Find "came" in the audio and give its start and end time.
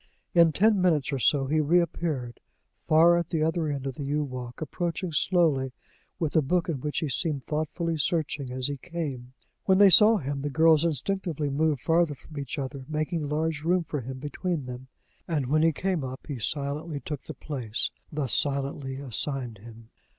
8.77-9.33, 15.71-16.03